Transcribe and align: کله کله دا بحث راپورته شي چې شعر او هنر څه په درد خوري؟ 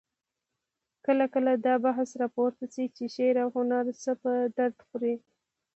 کله 1.05 1.25
کله 1.33 1.51
دا 1.67 1.75
بحث 1.85 2.09
راپورته 2.21 2.65
شي 2.73 2.85
چې 2.95 3.03
شعر 3.15 3.35
او 3.43 3.49
هنر 3.57 3.85
څه 4.03 4.11
په 4.21 4.31
درد 4.57 4.77
خوري؟ 4.87 5.15